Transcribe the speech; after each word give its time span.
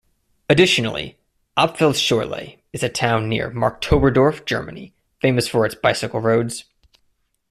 Additionally, 0.49 1.19
Apfelschorle 1.55 2.57
is 2.73 2.81
a 2.81 2.89
town 2.89 3.29
near 3.29 3.51
Marktoberdorf, 3.51 4.43
Germany 4.47 4.95
famous 5.19 5.47
for 5.47 5.63
its 5.63 5.75
bicycle 5.75 6.19
roads. 6.21 6.63